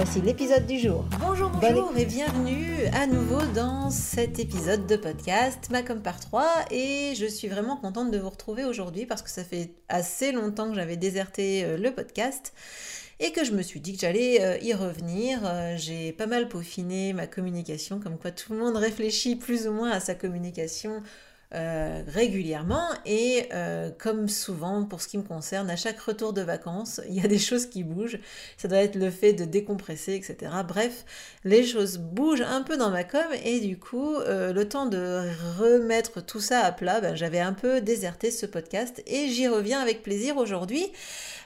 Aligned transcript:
Voici 0.00 0.20
l'épisode 0.20 0.64
du 0.64 0.78
jour. 0.78 1.04
Bonjour, 1.18 1.50
bonjour 1.50 1.92
et 1.96 2.04
bienvenue 2.04 2.86
à 2.92 3.08
nouveau 3.08 3.40
dans 3.52 3.90
cet 3.90 4.38
épisode 4.38 4.86
de 4.86 4.94
podcast 4.94 5.70
Macom 5.72 6.00
par 6.00 6.20
3 6.20 6.66
et 6.70 7.14
je 7.16 7.26
suis 7.26 7.48
vraiment 7.48 7.76
contente 7.76 8.12
de 8.12 8.18
vous 8.18 8.30
retrouver 8.30 8.64
aujourd'hui 8.64 9.06
parce 9.06 9.22
que 9.22 9.28
ça 9.28 9.42
fait 9.42 9.72
assez 9.88 10.30
longtemps 10.30 10.68
que 10.68 10.76
j'avais 10.76 10.96
déserté 10.96 11.64
euh, 11.64 11.76
le 11.76 11.92
podcast 11.92 12.54
et 13.18 13.32
que 13.32 13.42
je 13.42 13.50
me 13.50 13.60
suis 13.60 13.80
dit 13.80 13.94
que 13.94 13.98
j'allais 13.98 14.40
euh, 14.40 14.58
y 14.58 14.72
revenir. 14.72 15.40
Euh, 15.42 15.74
j'ai 15.76 16.12
pas 16.12 16.26
mal 16.26 16.48
peaufiné 16.48 17.12
ma 17.12 17.26
communication, 17.26 17.98
comme 17.98 18.18
quoi 18.18 18.30
tout 18.30 18.52
le 18.52 18.60
monde 18.60 18.76
réfléchit 18.76 19.34
plus 19.34 19.66
ou 19.66 19.72
moins 19.72 19.90
à 19.90 19.98
sa 19.98 20.14
communication 20.14 21.02
euh, 21.54 22.02
régulièrement 22.06 22.90
et 23.06 23.48
euh, 23.54 23.88
comme 23.96 24.28
souvent 24.28 24.84
pour 24.84 25.00
ce 25.00 25.08
qui 25.08 25.16
me 25.16 25.22
concerne, 25.22 25.70
à 25.70 25.76
chaque 25.76 25.98
retour 25.98 26.34
de 26.34 26.42
vacances, 26.42 27.00
il 27.08 27.14
y 27.14 27.24
a 27.24 27.26
des 27.26 27.38
choses 27.38 27.64
qui 27.64 27.84
bougent. 27.84 28.18
Ça 28.58 28.68
doit 28.68 28.80
être 28.80 28.96
le 28.96 29.10
fait 29.10 29.32
de 29.32 29.46
décompresser, 29.46 30.12
etc. 30.12 30.52
Bref, 30.68 31.06
les 31.44 31.64
choses 31.64 31.96
bougent 31.96 32.42
un 32.42 32.60
peu 32.60 32.76
dans 32.76 32.90
ma 32.90 33.02
com 33.02 33.24
et 33.44 33.60
du 33.60 33.78
coup, 33.78 34.16
euh, 34.16 34.52
le 34.52 34.68
temps 34.68 34.84
de 34.84 35.22
remettre 35.58 36.20
tout 36.20 36.40
ça 36.40 36.60
à 36.60 36.70
plat, 36.70 37.00
ben, 37.00 37.14
j'avais 37.14 37.40
un 37.40 37.54
peu 37.54 37.80
déserté 37.80 38.30
ce 38.30 38.44
podcast 38.44 39.02
et 39.06 39.28
j'y 39.28 39.48
reviens 39.48 39.80
avec 39.80 40.02
plaisir 40.02 40.36
aujourd'hui. 40.36 40.86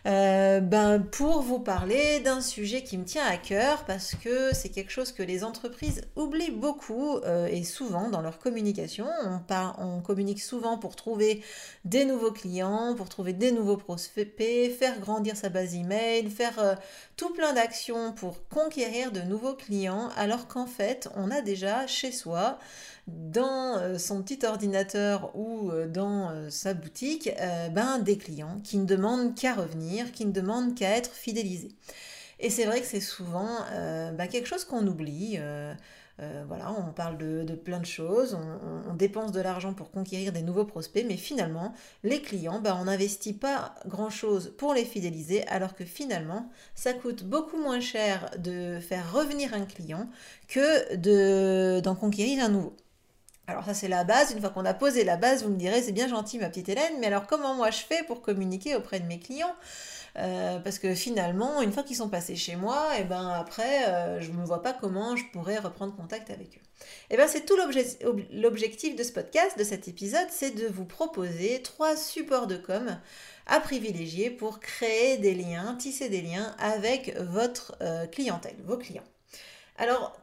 ben, 0.04 0.98
pour 1.12 1.42
vous 1.42 1.60
parler 1.60 2.18
d'un 2.18 2.40
sujet 2.40 2.82
qui 2.82 2.98
me 2.98 3.04
tient 3.04 3.24
à 3.24 3.36
cœur 3.36 3.84
parce 3.84 4.16
que 4.16 4.52
c'est 4.52 4.70
quelque 4.70 4.90
chose 4.90 5.12
que 5.12 5.22
les 5.22 5.44
entreprises 5.44 6.00
oublient 6.16 6.50
beaucoup 6.50 7.20
et 7.48 7.62
souvent 7.62 8.08
dans 8.08 8.20
leur 8.20 8.40
communication. 8.40 9.06
On, 9.24 9.38
part 9.38 9.76
on 9.78 9.91
communique 10.00 10.40
souvent 10.40 10.78
pour 10.78 10.96
trouver 10.96 11.42
des 11.84 12.04
nouveaux 12.04 12.32
clients, 12.32 12.94
pour 12.96 13.08
trouver 13.08 13.32
des 13.32 13.52
nouveaux 13.52 13.76
prospects, 13.76 14.34
faire 14.38 14.98
grandir 15.00 15.36
sa 15.36 15.48
base 15.48 15.74
email, 15.74 16.30
faire 16.30 16.58
euh, 16.58 16.74
tout 17.16 17.32
plein 17.32 17.52
d'actions 17.52 18.12
pour 18.12 18.48
conquérir 18.48 19.12
de 19.12 19.20
nouveaux 19.20 19.54
clients, 19.54 20.08
alors 20.16 20.48
qu'en 20.48 20.66
fait, 20.66 21.08
on 21.16 21.30
a 21.30 21.40
déjà 21.40 21.86
chez 21.86 22.12
soi, 22.12 22.58
dans 23.08 23.78
euh, 23.78 23.98
son 23.98 24.22
petit 24.22 24.46
ordinateur 24.46 25.36
ou 25.36 25.70
euh, 25.70 25.88
dans 25.88 26.50
sa 26.50 26.74
boutique, 26.74 27.30
ben, 27.72 27.98
des 27.98 28.16
clients 28.16 28.60
qui 28.64 28.78
ne 28.78 28.86
demandent 28.86 29.34
qu'à 29.34 29.54
revenir, 29.54 30.12
qui 30.12 30.24
ne 30.24 30.32
demandent 30.32 30.74
qu'à 30.74 30.96
être 30.96 31.12
fidélisés. 31.12 31.72
Et 32.40 32.50
c'est 32.50 32.64
vrai 32.64 32.80
que 32.80 32.86
c'est 32.86 33.00
souvent 33.00 33.58
ben, 33.70 34.26
quelque 34.26 34.46
chose 34.46 34.64
qu'on 34.64 34.86
oublie. 34.86 35.38
Euh, 36.20 36.44
voilà, 36.46 36.70
on 36.72 36.92
parle 36.92 37.16
de, 37.16 37.54
plein 37.54 37.80
de 37.80 37.86
choses, 37.86 38.34
on, 38.34 38.94
dépense 38.94 39.32
de 39.32 39.40
l'argent 39.40 39.72
pour 39.72 39.90
conquérir 39.90 40.32
des 40.32 40.42
nouveaux 40.42 40.66
prospects, 40.66 41.04
mais 41.08 41.16
finalement, 41.16 41.72
les 42.04 42.20
clients, 42.20 42.60
ben, 42.60 42.76
on 42.80 42.84
n'investit 42.84 43.32
pas 43.32 43.74
grand-chose 43.86 44.54
pour 44.58 44.74
les 44.74 44.84
fidéliser, 44.84 45.46
alors 45.48 45.74
que 45.74 45.84
finalement, 45.84 46.50
ça 46.74 46.92
coûte 46.92 47.24
beaucoup 47.24 47.56
moins 47.56 47.80
cher 47.80 48.30
de 48.38 48.78
faire 48.80 49.12
revenir 49.12 49.54
un 49.54 49.64
client 49.64 50.08
que 50.48 51.80
d'en 51.80 51.94
conquérir 51.94 52.44
un 52.44 52.48
nouveau. 52.48 52.76
Alors 53.48 53.64
ça 53.64 53.74
c'est 53.74 53.88
la 53.88 54.04
base, 54.04 54.32
une 54.32 54.40
fois 54.40 54.50
qu'on 54.50 54.64
a 54.64 54.74
posé 54.74 55.02
la 55.02 55.16
base, 55.16 55.42
vous 55.42 55.50
me 55.50 55.56
direz 55.56 55.82
c'est 55.82 55.92
bien 55.92 56.06
gentil 56.06 56.38
ma 56.38 56.48
petite 56.48 56.68
Hélène, 56.68 56.94
mais 57.00 57.08
alors 57.08 57.26
comment 57.26 57.54
moi 57.54 57.70
je 57.70 57.78
fais 57.78 58.04
pour 58.04 58.22
communiquer 58.22 58.76
auprès 58.76 59.00
de 59.00 59.06
mes 59.06 59.18
clients? 59.18 59.54
Euh, 60.18 60.58
parce 60.58 60.78
que 60.78 60.94
finalement, 60.94 61.62
une 61.62 61.72
fois 61.72 61.82
qu'ils 61.82 61.96
sont 61.96 62.08
passés 62.08 62.36
chez 62.36 62.56
moi, 62.56 62.90
et 62.96 63.00
eh 63.00 63.04
ben 63.04 63.28
après, 63.30 63.88
euh, 63.88 64.20
je 64.20 64.30
ne 64.30 64.44
vois 64.44 64.62
pas 64.62 64.72
comment 64.72 65.16
je 65.16 65.24
pourrais 65.32 65.58
reprendre 65.58 65.96
contact 65.96 66.30
avec 66.30 66.48
eux. 66.56 66.60
Et 67.10 67.14
eh 67.14 67.16
ben 67.16 67.28
c'est 67.28 67.46
tout 67.46 67.56
l'objectif 68.32 68.96
de 68.96 69.02
ce 69.02 69.12
podcast, 69.12 69.58
de 69.58 69.64
cet 69.64 69.88
épisode, 69.88 70.26
c'est 70.30 70.50
de 70.50 70.66
vous 70.66 70.84
proposer 70.84 71.62
trois 71.62 71.96
supports 71.96 72.46
de 72.46 72.56
com 72.56 72.98
à 73.46 73.60
privilégier 73.60 74.30
pour 74.30 74.60
créer 74.60 75.16
des 75.18 75.34
liens, 75.34 75.76
tisser 75.76 76.08
des 76.08 76.22
liens 76.22 76.54
avec 76.58 77.16
votre 77.18 77.76
euh, 77.80 78.06
clientèle, 78.06 78.56
vos 78.64 78.76
clients. 78.76 79.04
Alors, 79.78 80.21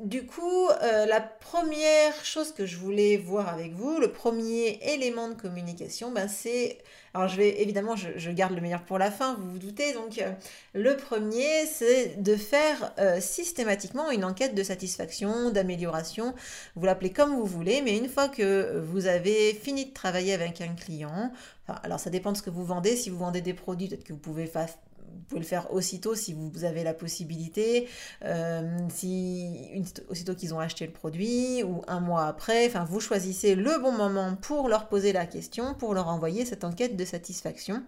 du 0.00 0.26
coup, 0.26 0.68
la 0.80 1.20
première 1.20 2.24
chose 2.24 2.52
que 2.52 2.66
je 2.66 2.76
voulais 2.76 3.16
voir 3.16 3.48
avec 3.48 3.72
vous, 3.72 3.98
le 3.98 4.12
premier 4.12 4.78
élément 4.82 5.28
de 5.28 5.34
communication, 5.34 6.10
ben, 6.12 6.28
c'est 6.28 6.78
alors 7.14 7.28
je 7.28 7.36
vais 7.36 7.62
évidemment, 7.62 7.96
je, 7.96 8.30
garde 8.30 8.54
le 8.54 8.60
meilleur 8.60 8.84
pour 8.84 8.98
la 8.98 9.10
fin, 9.10 9.34
vous 9.34 9.50
vous 9.50 9.58
doutez. 9.58 9.92
Donc 9.92 10.18
euh, 10.18 10.30
le 10.74 10.96
premier, 10.96 11.66
c'est 11.66 12.22
de 12.22 12.36
faire 12.36 12.92
euh, 12.98 13.20
systématiquement 13.20 14.10
une 14.10 14.24
enquête 14.24 14.54
de 14.54 14.62
satisfaction, 14.62 15.50
d'amélioration. 15.50 16.34
Vous 16.76 16.86
l'appelez 16.86 17.10
comme 17.10 17.34
vous 17.34 17.46
voulez, 17.46 17.82
mais 17.82 17.96
une 17.96 18.08
fois 18.08 18.28
que 18.28 18.78
vous 18.78 19.06
avez 19.06 19.54
fini 19.54 19.86
de 19.86 19.92
travailler 19.92 20.34
avec 20.34 20.60
un 20.60 20.74
client, 20.74 21.32
alors 21.82 22.00
ça 22.00 22.10
dépend 22.10 22.32
de 22.32 22.36
ce 22.36 22.42
que 22.42 22.50
vous 22.50 22.64
vendez. 22.64 22.96
Si 22.96 23.10
vous 23.10 23.18
vendez 23.18 23.40
des 23.40 23.54
produits, 23.54 23.88
peut-être 23.88 24.04
que 24.04 24.12
vous 24.12 24.18
pouvez 24.18 24.46
faire 24.46 24.68
pouvez 25.28 25.40
le 25.40 25.46
faire 25.46 25.72
aussitôt 25.72 26.14
si 26.14 26.34
vous 26.34 26.64
avez 26.64 26.82
la 26.82 26.94
possibilité, 26.94 27.88
euh, 28.24 28.62
si 28.88 29.70
aussitôt 30.08 30.34
qu'ils 30.34 30.54
ont 30.54 30.60
acheté 30.60 30.86
le 30.86 30.92
produit 30.92 31.62
ou 31.62 31.82
un 31.86 32.00
mois 32.00 32.26
après. 32.26 32.66
Enfin, 32.66 32.84
vous 32.84 33.00
choisissez 33.00 33.54
le 33.54 33.78
bon 33.78 33.92
moment 33.92 34.34
pour 34.36 34.68
leur 34.68 34.88
poser 34.88 35.12
la 35.12 35.26
question, 35.26 35.74
pour 35.74 35.94
leur 35.94 36.08
envoyer 36.08 36.44
cette 36.44 36.64
enquête 36.64 36.96
de 36.96 37.04
satisfaction. 37.04 37.82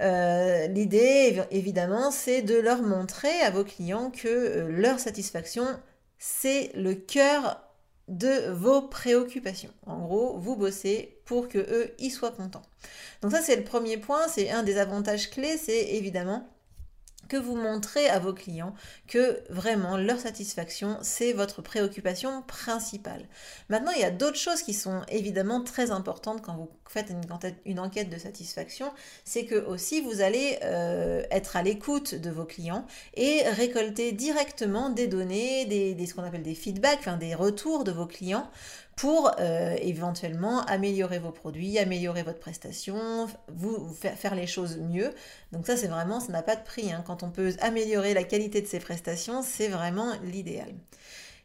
Euh, 0.00 0.66
l'idée, 0.66 1.42
évidemment, 1.50 2.10
c'est 2.10 2.42
de 2.42 2.56
leur 2.56 2.82
montrer 2.82 3.40
à 3.42 3.50
vos 3.50 3.64
clients 3.64 4.10
que 4.10 4.28
euh, 4.28 4.68
leur 4.68 4.98
satisfaction, 4.98 5.66
c'est 6.18 6.72
le 6.74 6.94
cœur 6.94 7.60
de 8.08 8.50
vos 8.50 8.82
préoccupations. 8.82 9.70
En 9.86 9.98
gros, 9.98 10.36
vous 10.38 10.56
bossez 10.56 11.20
pour 11.24 11.48
que 11.48 11.58
eux 11.58 11.94
y 11.98 12.10
soient 12.10 12.32
contents. 12.32 12.62
Donc 13.22 13.32
ça 13.32 13.40
c'est 13.40 13.56
le 13.56 13.64
premier 13.64 13.96
point, 13.96 14.28
c'est 14.28 14.50
un 14.50 14.62
des 14.62 14.76
avantages 14.78 15.30
clés, 15.30 15.56
c'est 15.56 15.94
évidemment 15.94 16.46
que 17.28 17.36
vous 17.36 17.56
montrez 17.56 18.08
à 18.08 18.18
vos 18.18 18.32
clients 18.32 18.74
que 19.06 19.42
vraiment 19.50 19.96
leur 19.96 20.18
satisfaction, 20.18 20.98
c'est 21.02 21.32
votre 21.32 21.62
préoccupation 21.62 22.42
principale. 22.42 23.28
Maintenant, 23.68 23.92
il 23.92 24.00
y 24.00 24.04
a 24.04 24.10
d'autres 24.10 24.38
choses 24.38 24.62
qui 24.62 24.74
sont 24.74 25.02
évidemment 25.08 25.62
très 25.62 25.90
importantes 25.90 26.42
quand 26.42 26.56
vous 26.56 26.70
faites 26.90 27.12
une, 27.64 27.80
enquête 27.80 28.10
de 28.10 28.18
satisfaction, 28.18 28.92
c'est 29.24 29.44
que 29.44 29.56
aussi 29.66 30.00
vous 30.00 30.20
allez 30.20 30.58
euh, 30.62 31.22
être 31.30 31.56
à 31.56 31.62
l'écoute 31.62 32.14
de 32.14 32.30
vos 32.30 32.44
clients 32.44 32.86
et 33.14 33.42
récolter 33.48 34.12
directement 34.12 34.90
des 34.90 35.06
données, 35.06 35.64
des, 35.66 36.06
ce 36.06 36.14
qu'on 36.14 36.22
appelle 36.22 36.42
des 36.42 36.54
feedbacks, 36.54 37.00
enfin 37.00 37.16
des 37.16 37.34
retours 37.34 37.84
de 37.84 37.92
vos 37.92 38.06
clients 38.06 38.48
pour 38.96 39.32
euh, 39.40 39.74
éventuellement 39.80 40.60
améliorer 40.66 41.18
vos 41.18 41.32
produits, 41.32 41.78
améliorer 41.78 42.22
votre 42.22 42.38
prestation, 42.38 43.28
vous, 43.48 43.92
faire, 43.94 44.34
les 44.34 44.46
choses 44.46 44.78
mieux. 44.78 45.12
Donc 45.52 45.66
ça, 45.66 45.76
c'est 45.76 45.88
vraiment, 45.88 46.20
ça 46.20 46.32
n'a 46.32 46.42
pas 46.42 46.54
de 46.54 46.62
prix. 46.62 46.92
Hein. 46.92 47.02
Quand 47.06 47.22
on 47.22 47.30
peut 47.30 47.54
améliorer 47.60 48.14
la 48.14 48.22
qualité 48.22 48.62
de 48.62 48.66
ses 48.66 48.78
prestations, 48.78 49.42
c'est 49.42 49.68
vraiment 49.68 50.12
l'idéal. 50.22 50.72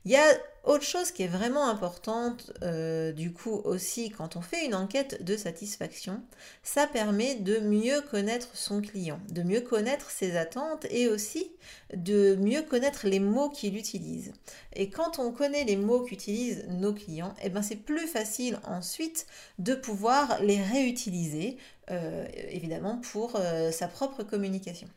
Il 0.09 0.13
y 0.13 0.17
a 0.17 0.39
autre 0.63 0.85
chose 0.85 1.11
qui 1.11 1.21
est 1.21 1.27
vraiment 1.27 1.69
importante 1.69 2.51
euh, 2.63 3.11
du 3.11 3.31
coup 3.31 3.61
aussi 3.63 4.09
quand 4.09 4.37
on 4.37 4.41
fait 4.41 4.65
une 4.65 4.73
enquête 4.73 5.23
de 5.23 5.37
satisfaction, 5.37 6.23
ça 6.63 6.87
permet 6.87 7.35
de 7.35 7.59
mieux 7.59 8.01
connaître 8.09 8.57
son 8.57 8.81
client, 8.81 9.19
de 9.29 9.43
mieux 9.43 9.61
connaître 9.61 10.09
ses 10.09 10.35
attentes 10.35 10.87
et 10.89 11.07
aussi 11.07 11.51
de 11.93 12.35
mieux 12.39 12.63
connaître 12.63 13.05
les 13.05 13.19
mots 13.19 13.51
qu'il 13.51 13.77
utilise. 13.77 14.33
Et 14.73 14.89
quand 14.89 15.19
on 15.19 15.31
connaît 15.31 15.63
les 15.63 15.75
mots 15.75 16.01
qu'utilisent 16.01 16.65
nos 16.69 16.95
clients, 16.95 17.35
eh 17.43 17.49
ben 17.49 17.61
c'est 17.61 17.75
plus 17.75 18.07
facile 18.07 18.59
ensuite 18.63 19.27
de 19.59 19.75
pouvoir 19.75 20.41
les 20.41 20.59
réutiliser 20.59 21.57
euh, 21.91 22.25
évidemment 22.49 22.99
pour 23.11 23.35
euh, 23.35 23.69
sa 23.71 23.87
propre 23.87 24.23
communication. 24.23 24.87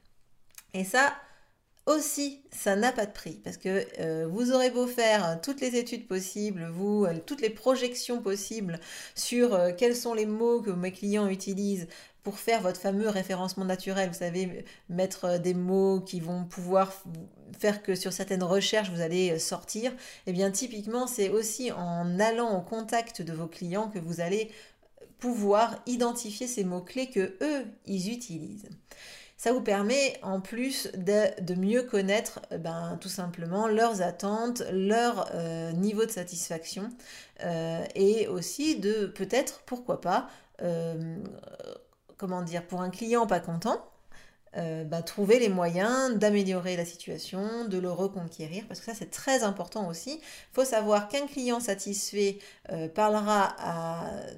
Et 0.73 0.85
ça, 0.85 1.13
aussi, 1.87 2.43
ça 2.53 2.77
n'a 2.77 2.93
pas 2.93 3.07
de 3.07 3.13
prix 3.13 3.41
parce 3.43 3.57
que 3.57 3.85
euh, 3.99 4.27
vous 4.31 4.53
aurez 4.53 4.71
beau 4.71 4.87
faire 4.87 5.41
toutes 5.43 5.61
les 5.61 5.77
études 5.77 6.07
possibles, 6.07 6.69
vous, 6.73 7.05
euh, 7.05 7.15
toutes 7.27 7.41
les 7.41 7.51
projections 7.51 8.23
possibles 8.23 8.79
sur 9.15 9.55
euh, 9.55 9.73
quels 9.77 9.97
sont 9.97 10.15
les 10.15 10.27
mots 10.27 10.61
que 10.61 10.71
mes 10.71 10.93
clients 10.93 11.29
utilisent 11.29 11.89
pour 12.23 12.39
faire 12.39 12.61
votre 12.61 12.81
fameux 12.81 13.09
référencement 13.09 13.65
naturel. 13.65 14.09
Vous 14.09 14.19
savez, 14.19 14.65
mettre 14.89 15.39
des 15.39 15.55
mots 15.55 16.01
qui 16.01 16.21
vont 16.21 16.45
pouvoir 16.45 16.93
faire 17.59 17.83
que 17.83 17.97
sur 17.97 18.13
certaines 18.13 18.45
recherches 18.45 18.91
vous 18.91 19.01
allez 19.01 19.41
sortir. 19.41 19.93
Eh 20.29 20.33
bien, 20.33 20.53
typiquement, 20.53 21.09
c'est 21.09 21.31
aussi 21.31 21.73
en 21.73 22.21
allant 22.21 22.57
au 22.57 22.61
contact 22.61 23.23
de 23.23 23.33
vos 23.33 23.49
clients 23.49 23.89
que 23.89 23.99
vous 23.99 24.21
allez 24.21 24.53
pouvoir 25.19 25.83
identifier 25.87 26.47
ces 26.47 26.63
mots-clés 26.63 27.11
que 27.11 27.37
eux, 27.43 27.65
ils 27.87 28.13
utilisent. 28.13 28.69
Ça 29.43 29.53
vous 29.53 29.61
permet 29.61 30.21
en 30.23 30.41
plus 30.41 30.89
de, 30.95 31.55
mieux 31.57 31.83
connaître 31.83 32.39
euh, 32.53 32.59
ben, 32.59 32.97
tout 33.01 33.09
simplement 33.09 33.67
leurs 33.67 34.01
attentes, 34.01 34.63
leur 34.71 35.29
euh, 35.35 35.73
niveau 35.73 36.07
de 36.07 36.13
satisfaction 36.13 36.89
euh, 37.43 37.85
et 37.97 38.29
aussi 38.29 38.79
de 38.79 39.07
peut-être, 39.07 39.63
pourquoi 39.67 40.01
pas, 40.01 40.29
comment 42.19 42.43
dire, 42.43 42.65
pour 42.65 42.83
un 42.83 42.91
client 42.91 43.27
pas 43.27 43.41
content, 43.41 43.85
bah, 44.55 45.03
trouver 45.03 45.41
les 45.41 45.49
moyens 45.49 46.17
d'améliorer 46.19 46.77
la 46.77 46.85
situation, 46.85 47.65
de 47.65 47.79
le 47.79 47.91
reconquérir, 47.91 48.65
parce 48.69 48.79
que 48.79 48.87
ça 48.87 48.95
c'est 48.95 49.11
très 49.11 49.43
important 49.43 49.89
aussi. 49.89 50.21
Il 50.21 50.55
faut 50.55 50.65
savoir 50.65 51.09
qu'un 51.09 51.27
client 51.27 51.59
satisfait 51.59 52.39
parlera 52.95 53.57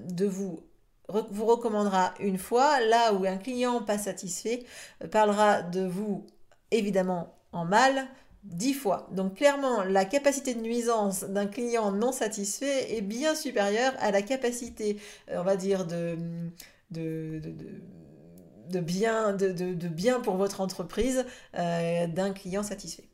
de 0.09 0.25
vous 0.25 0.61
vous 1.09 1.47
recommandera 1.47 2.15
une 2.19 2.39
fois, 2.39 2.81
là 2.81 3.13
où 3.13 3.25
un 3.25 3.37
client 3.37 3.83
pas 3.83 3.99
satisfait 3.99 4.65
euh, 5.03 5.09
parlera 5.09 5.63
de 5.63 5.87
vous 5.87 6.27
évidemment 6.71 7.35
en 7.53 7.65
mal 7.65 8.09
dix 8.45 8.75
fois. 8.75 9.09
Donc 9.13 9.37
clairement, 9.37 9.85
la 9.85 10.05
capacité 10.05 10.55
de 10.55 10.61
nuisance 10.61 11.25
d'un 11.25 11.47
client 11.47 11.93
non 11.93 12.13
satisfait 12.13 12.97
est 12.97 13.01
bien 13.01 13.35
supérieure 13.35 13.93
à 13.99 14.11
la 14.11 14.23
capacité, 14.23 14.99
euh, 15.31 15.41
on 15.41 15.45
va 15.45 15.57
dire, 15.57 15.87
de, 15.87 16.17
bien, 18.81 19.33
de, 19.33 19.89
bien 19.89 20.21
pour 20.21 20.37
votre 20.37 20.61
entreprise 20.61 21.25
euh, 21.57 22.07
d'un 22.07 22.33
client 22.33 22.63
satisfait. 22.63 23.09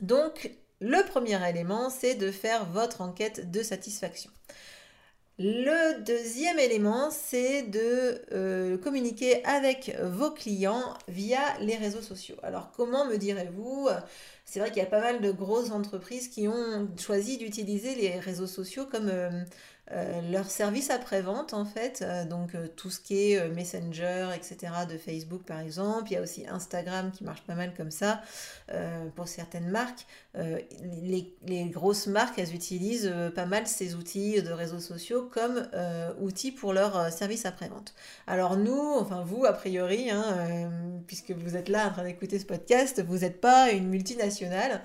Donc, 0.00 0.50
le 0.80 1.06
premier 1.08 1.48
élément, 1.48 1.90
c'est 1.90 2.14
de 2.14 2.30
faire 2.30 2.64
votre 2.66 3.02
enquête 3.02 3.50
de 3.50 3.62
satisfaction. 3.62 4.30
Le 5.42 6.02
deuxième 6.02 6.58
élément, 6.58 7.10
c'est 7.10 7.62
de 7.62 8.20
euh, 8.32 8.76
communiquer 8.76 9.42
avec 9.46 9.96
vos 10.02 10.30
clients 10.30 10.92
via 11.08 11.40
les 11.60 11.76
réseaux 11.76 12.02
sociaux. 12.02 12.36
Alors 12.42 12.72
comment 12.76 13.06
me 13.06 13.16
direz-vous 13.16 13.88
C'est 14.44 14.60
vrai 14.60 14.68
qu'il 14.68 14.82
y 14.82 14.84
a 14.84 14.90
pas 14.90 15.00
mal 15.00 15.22
de 15.22 15.30
grosses 15.30 15.70
entreprises 15.70 16.28
qui 16.28 16.46
ont 16.46 16.90
choisi 16.98 17.38
d'utiliser 17.38 17.94
les 17.94 18.20
réseaux 18.20 18.46
sociaux 18.46 18.84
comme 18.84 19.08
euh, 19.08 19.30
euh, 19.92 20.20
leur 20.30 20.48
service 20.48 20.88
après-vente 20.90 21.52
en 21.52 21.64
fait, 21.64 22.02
euh, 22.02 22.24
donc 22.24 22.54
euh, 22.54 22.68
tout 22.76 22.90
ce 22.90 23.00
qui 23.00 23.32
est 23.32 23.48
Messenger, 23.48 24.28
etc. 24.36 24.72
de 24.88 24.96
Facebook 24.96 25.42
par 25.42 25.58
exemple. 25.58 26.04
Il 26.10 26.14
y 26.14 26.16
a 26.16 26.22
aussi 26.22 26.46
Instagram 26.46 27.10
qui 27.10 27.24
marche 27.24 27.42
pas 27.42 27.54
mal 27.54 27.74
comme 27.76 27.90
ça 27.90 28.20
pour 29.16 29.26
certaines 29.26 29.68
marques. 29.68 30.06
Les, 30.34 31.64
grosses 31.70 32.06
marques, 32.06 32.38
elles 32.38 32.54
utilisent 32.54 33.12
pas 33.34 33.46
mal 33.46 33.66
ces 33.66 33.96
outils 33.96 34.40
de 34.42 34.52
réseaux 34.52 34.78
sociaux 34.78 35.28
comme 35.32 35.66
outils 36.20 36.52
pour 36.52 36.72
leur 36.72 37.12
service 37.12 37.46
après-vente. 37.46 37.94
Alors 38.28 38.56
nous, 38.56 38.94
enfin 38.98 39.24
vous 39.24 39.44
a 39.44 39.52
priori, 39.52 40.10
hein, 40.10 40.70
puisque 41.08 41.32
vous 41.32 41.56
êtes 41.56 41.68
là 41.68 41.88
en 41.88 41.90
train 41.90 42.04
d'écouter 42.04 42.38
ce 42.38 42.46
podcast, 42.46 43.02
vous 43.02 43.18
n'êtes 43.18 43.40
pas 43.40 43.72
une 43.72 43.88
multinationale, 43.88 44.82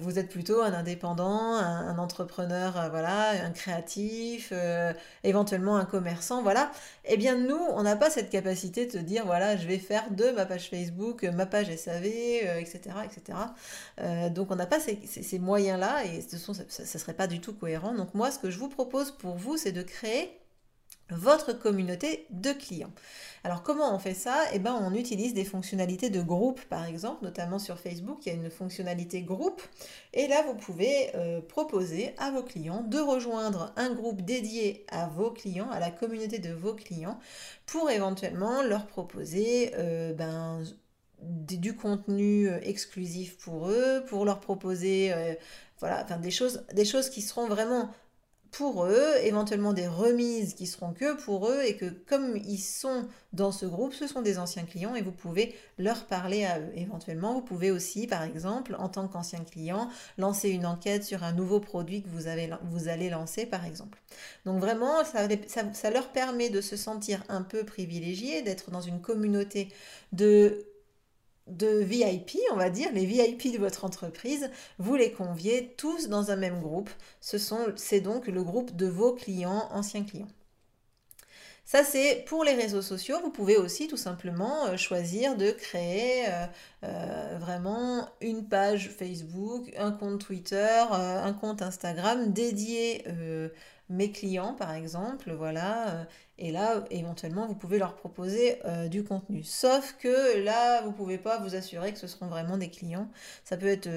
vous 0.00 0.18
êtes 0.18 0.28
plutôt 0.28 0.60
un 0.60 0.74
indépendant, 0.74 1.54
un, 1.54 1.88
un 1.88 1.98
entrepreneur, 1.98 2.88
voilà, 2.90 3.30
un 3.44 3.50
créatif 3.50 4.09
euh, 4.52 4.92
éventuellement 5.24 5.76
un 5.76 5.84
commerçant, 5.84 6.42
voilà. 6.42 6.70
Eh 7.04 7.16
bien, 7.16 7.36
nous, 7.36 7.60
on 7.72 7.82
n'a 7.82 7.96
pas 7.96 8.10
cette 8.10 8.30
capacité 8.30 8.86
de 8.86 8.98
dire, 8.98 9.26
voilà, 9.26 9.56
je 9.56 9.66
vais 9.66 9.78
faire 9.78 10.10
de 10.10 10.30
ma 10.30 10.46
page 10.46 10.68
Facebook, 10.70 11.24
ma 11.24 11.46
page 11.46 11.74
SAV, 11.74 12.06
etc., 12.06 12.80
etc. 13.04 13.38
donc, 14.30 14.50
on 14.50 14.56
n'a 14.56 14.66
pas 14.66 14.80
ces, 14.80 15.38
moyens-là 15.38 16.04
et 16.04 16.20
ce 16.22 16.38
sont, 16.38 16.54
ça 16.54 16.62
ne 16.64 16.86
serait 16.86 17.14
pas 17.14 17.26
du 17.26 17.40
tout 17.40 17.52
cohérent. 17.52 17.94
Donc, 17.94 18.14
moi, 18.14 18.30
ce 18.30 18.38
que 18.38 18.50
je 18.50 18.58
vous 18.58 18.68
propose 18.68 19.10
pour 19.12 19.36
vous, 19.36 19.56
c'est 19.56 19.72
de 19.72 19.82
créer 19.82 20.40
votre 21.10 21.52
communauté 21.52 22.26
de 22.30 22.52
clients. 22.52 22.92
Alors 23.42 23.62
comment 23.62 23.94
on 23.94 23.98
fait 23.98 24.14
ça? 24.14 24.44
Eh 24.52 24.58
ben 24.58 24.78
on 24.82 24.94
utilise 24.94 25.32
des 25.32 25.44
fonctionnalités 25.44 26.10
de 26.10 26.20
groupe 26.20 26.60
par 26.66 26.84
exemple, 26.84 27.24
notamment 27.24 27.58
sur 27.58 27.78
Facebook, 27.78 28.18
il 28.26 28.28
y 28.28 28.32
a 28.32 28.34
une 28.34 28.50
fonctionnalité 28.50 29.22
groupe. 29.22 29.62
Et 30.12 30.28
là 30.28 30.42
vous 30.46 30.54
pouvez 30.54 31.10
euh, 31.14 31.40
proposer 31.40 32.14
à 32.18 32.30
vos 32.30 32.42
clients 32.42 32.82
de 32.82 32.98
rejoindre 32.98 33.72
un 33.76 33.94
groupe 33.94 34.20
dédié 34.22 34.84
à 34.88 35.06
vos 35.06 35.30
clients, 35.30 35.70
à 35.70 35.80
la 35.80 35.90
communauté 35.90 36.38
de 36.38 36.52
vos 36.52 36.74
clients 36.74 37.18
pour 37.66 37.90
éventuellement 37.90 38.62
leur 38.62 38.86
proposer 38.86 39.72
euh, 39.78 40.12
ben, 40.12 40.62
du 41.22 41.74
contenu 41.76 42.48
euh, 42.48 42.60
exclusif 42.62 43.38
pour 43.38 43.70
eux, 43.70 44.04
pour 44.06 44.24
leur 44.26 44.40
proposer 44.40 45.14
voilà, 45.78 46.04
des 46.04 46.30
choses, 46.30 46.66
des 46.74 46.84
choses 46.84 47.08
qui 47.08 47.22
seront 47.22 47.46
vraiment 47.48 47.90
pour 48.50 48.84
eux, 48.84 49.14
éventuellement 49.22 49.72
des 49.72 49.86
remises 49.86 50.54
qui 50.54 50.66
seront 50.66 50.92
que 50.92 51.14
pour 51.22 51.48
eux 51.48 51.62
et 51.64 51.76
que 51.76 51.86
comme 51.86 52.36
ils 52.36 52.58
sont 52.58 53.06
dans 53.32 53.52
ce 53.52 53.64
groupe, 53.64 53.92
ce 53.94 54.06
sont 54.06 54.22
des 54.22 54.38
anciens 54.38 54.64
clients 54.64 54.94
et 54.94 55.02
vous 55.02 55.12
pouvez 55.12 55.54
leur 55.78 56.06
parler 56.06 56.44
à 56.44 56.58
eux. 56.58 56.70
Éventuellement, 56.74 57.34
vous 57.34 57.42
pouvez 57.42 57.70
aussi, 57.70 58.06
par 58.06 58.22
exemple, 58.22 58.74
en 58.78 58.88
tant 58.88 59.06
qu'ancien 59.06 59.44
client, 59.44 59.88
lancer 60.18 60.50
une 60.50 60.66
enquête 60.66 61.04
sur 61.04 61.22
un 61.22 61.32
nouveau 61.32 61.60
produit 61.60 62.02
que 62.02 62.08
vous, 62.08 62.26
avez, 62.26 62.50
vous 62.70 62.88
allez 62.88 63.08
lancer, 63.08 63.46
par 63.46 63.64
exemple. 63.64 64.02
Donc 64.44 64.60
vraiment, 64.60 65.04
ça, 65.04 65.28
ça 65.72 65.90
leur 65.90 66.08
permet 66.08 66.50
de 66.50 66.60
se 66.60 66.76
sentir 66.76 67.22
un 67.28 67.42
peu 67.42 67.64
privilégié, 67.64 68.42
d'être 68.42 68.70
dans 68.70 68.80
une 68.80 69.00
communauté 69.00 69.68
de 70.12 70.66
de 71.50 71.82
VIP, 71.82 72.38
on 72.52 72.56
va 72.56 72.70
dire, 72.70 72.90
les 72.92 73.06
VIP 73.06 73.52
de 73.52 73.58
votre 73.58 73.84
entreprise, 73.84 74.50
vous 74.78 74.96
les 74.96 75.12
conviez 75.12 75.74
tous 75.76 76.08
dans 76.08 76.30
un 76.30 76.36
même 76.36 76.60
groupe. 76.60 76.90
C'est 77.20 78.00
donc 78.00 78.26
le 78.26 78.42
groupe 78.42 78.76
de 78.76 78.86
vos 78.86 79.12
clients, 79.12 79.68
anciens 79.72 80.04
clients. 80.04 80.28
Ça, 81.70 81.84
c'est 81.84 82.24
pour 82.26 82.42
les 82.42 82.54
réseaux 82.54 82.82
sociaux. 82.82 83.18
Vous 83.22 83.30
pouvez 83.30 83.56
aussi 83.56 83.86
tout 83.86 83.96
simplement 83.96 84.66
euh, 84.66 84.76
choisir 84.76 85.36
de 85.36 85.52
créer 85.52 86.26
euh, 86.26 86.46
euh, 86.82 87.38
vraiment 87.38 88.08
une 88.20 88.48
page 88.48 88.88
Facebook, 88.90 89.72
un 89.78 89.92
compte 89.92 90.20
Twitter, 90.20 90.82
un 90.90 91.32
compte 91.32 91.62
Instagram 91.62 92.32
dédié 92.32 93.04
mes 93.90 94.10
clients, 94.10 94.54
par 94.54 94.72
exemple. 94.72 95.32
Voilà. 95.32 96.06
Et 96.38 96.52
là, 96.52 96.84
éventuellement, 96.90 97.46
vous 97.46 97.54
pouvez 97.54 97.78
leur 97.78 97.94
proposer 97.96 98.58
du 98.90 99.04
contenu. 99.04 99.42
Sauf 99.42 99.96
que 99.98 100.42
là, 100.42 100.82
vous 100.82 100.92
pouvez 100.92 101.18
pas 101.18 101.38
vous 101.38 101.54
assurer 101.54 101.92
que 101.92 101.98
ce 101.98 102.06
seront 102.06 102.28
vraiment 102.28 102.56
des 102.56 102.70
clients. 102.70 103.10
Ça 103.44 103.56
peut 103.56 103.66
être 103.66 103.88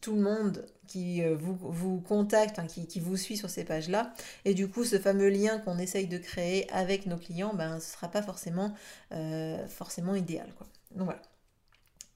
tout 0.00 0.14
le 0.14 0.20
monde 0.20 0.66
qui 0.86 1.22
euh, 1.22 1.36
vous, 1.36 2.00
contacte, 2.00 2.60
qui, 2.66 3.00
vous 3.00 3.16
suit 3.16 3.36
sur 3.36 3.48
ces 3.48 3.64
pages-là. 3.64 4.12
Et 4.44 4.54
du 4.54 4.68
coup, 4.68 4.84
ce 4.84 4.98
fameux 4.98 5.28
lien 5.28 5.58
qu'on 5.58 5.78
essaye 5.78 6.06
de 6.06 6.18
créer 6.18 6.70
avec 6.70 7.06
nos 7.06 7.16
clients, 7.16 7.54
ben, 7.54 7.80
ce 7.80 7.86
ne 7.86 7.92
sera 7.92 8.08
pas 8.08 8.22
forcément, 8.22 8.74
euh, 9.12 9.66
forcément 9.68 10.14
idéal. 10.14 10.52
Quoi. 10.56 10.66
Donc 10.94 11.06
voilà. 11.06 11.22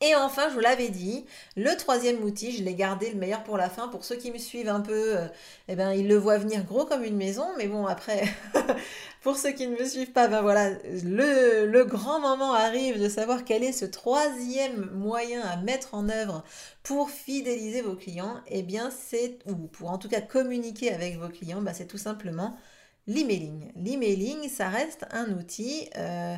Et 0.01 0.15
enfin, 0.15 0.49
je 0.49 0.55
vous 0.55 0.61
l'avais 0.61 0.91
dit, 0.91 1.25
le 1.57 1.77
troisième 1.77 2.23
outil, 2.23 2.53
je 2.57 2.63
l'ai 2.63 2.75
gardé 2.75 3.11
le 3.11 3.19
meilleur 3.19 3.43
pour 3.43 3.57
la 3.57 3.69
fin. 3.69 3.89
Pour 3.89 4.05
ceux 4.05 4.15
qui 4.15 4.31
me 4.31 4.39
suivent 4.39 4.69
un 4.69 4.81
peu, 4.81 5.17
euh, 5.19 5.27
eh 5.67 5.75
ben, 5.75 5.93
ils 5.93 6.07
le 6.07 6.17
voient 6.17 6.39
venir 6.39 6.65
gros 6.65 6.85
comme 6.85 7.03
une 7.03 7.17
maison. 7.17 7.45
Mais 7.57 7.67
bon, 7.67 7.85
après, 7.85 8.23
pour 9.23 9.37
ceux 9.37 9.51
qui 9.51 9.67
ne 9.67 9.77
me 9.77 9.85
suivent 9.85 10.13
pas, 10.13 10.29
ben 10.29 10.41
voilà, 10.41 10.71
le, 10.85 11.83
grand 11.83 12.21
moment 12.21 12.55
arrive 12.55 13.03
de 13.03 13.09
savoir 13.09 13.45
quel 13.45 13.65
est 13.65 13.73
ce 13.73 13.87
troisième 13.87 14.89
moyen 14.93 15.43
à 15.43 15.57
mettre 15.57 15.95
en 15.95 16.09
œuvre 16.09 16.45
pour 16.85 17.11
fidéliser 17.11 17.83
vos 17.83 17.97
clients. 17.97 18.41
Eh 18.47 18.63
bien, 18.63 18.91
c'est, 18.91 19.39
ou 19.47 19.55
pour 19.55 19.91
en 19.91 19.99
tout 19.99 20.09
cas 20.09 20.21
communiquer 20.21 20.93
avec 20.93 21.19
vos 21.19 21.29
clients, 21.29 21.61
ben, 21.61 21.75
c'est 21.75 21.87
tout 21.87 21.99
simplement 21.99 22.57
l'emailing. 23.09 23.73
L'emailing, 23.75 24.49
ça 24.49 24.69
reste 24.69 25.07
un 25.11 25.33
outil 25.33 25.89
euh, 25.97 26.37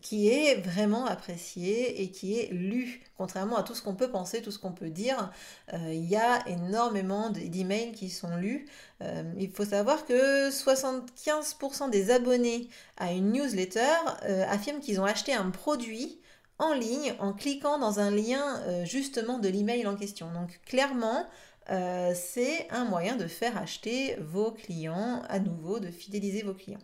qui 0.00 0.28
est 0.28 0.56
vraiment 0.56 1.06
apprécié 1.06 2.02
et 2.02 2.10
qui 2.10 2.38
est 2.38 2.52
lu. 2.52 3.02
Contrairement 3.16 3.56
à 3.56 3.62
tout 3.62 3.74
ce 3.74 3.82
qu'on 3.82 3.94
peut 3.94 4.10
penser, 4.10 4.42
tout 4.42 4.50
ce 4.50 4.58
qu'on 4.58 4.72
peut 4.72 4.90
dire, 4.90 5.30
euh, 5.72 5.92
il 5.92 6.04
y 6.04 6.16
a 6.16 6.46
énormément 6.48 7.30
d'emails 7.30 7.92
qui 7.92 8.10
sont 8.10 8.36
lus. 8.36 8.66
Euh, 9.02 9.22
il 9.38 9.50
faut 9.50 9.64
savoir 9.64 10.04
que 10.06 10.50
75% 10.50 11.90
des 11.90 12.10
abonnés 12.10 12.68
à 12.96 13.12
une 13.12 13.32
newsletter 13.32 13.80
euh, 14.24 14.44
affirment 14.48 14.80
qu'ils 14.80 15.00
ont 15.00 15.04
acheté 15.04 15.32
un 15.32 15.50
produit 15.50 16.20
en 16.58 16.74
ligne 16.74 17.14
en 17.18 17.32
cliquant 17.32 17.78
dans 17.78 17.98
un 17.98 18.10
lien 18.10 18.84
justement 18.84 19.38
de 19.38 19.48
l'email 19.48 19.86
en 19.86 19.96
question. 19.96 20.30
Donc 20.32 20.60
clairement, 20.64 21.26
c'est 21.66 22.68
un 22.70 22.84
moyen 22.84 23.16
de 23.16 23.26
faire 23.26 23.56
acheter 23.56 24.16
vos 24.20 24.52
clients 24.52 25.22
à 25.28 25.40
nouveau, 25.40 25.80
de 25.80 25.90
fidéliser 25.90 26.42
vos 26.42 26.54
clients. 26.54 26.78